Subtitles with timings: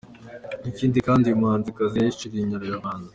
[0.69, 3.09] Ikindi kandi uyu muhanzikazi yahishuriye Inyarwanda.